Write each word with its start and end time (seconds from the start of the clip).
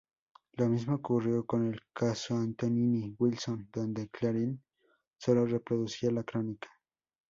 Lo 0.53 0.67
mismo 0.67 0.95
ocurrió 0.95 1.45
con 1.45 1.63
el 1.67 1.79
caso 1.93 2.33
Antonini 2.35 3.15
Wilson 3.19 3.69
donde 3.71 4.09
Clarín 4.09 4.63
solo 5.15 5.45
reproducía 5.45 6.09
la 6.09 6.23
crónica. 6.23 6.69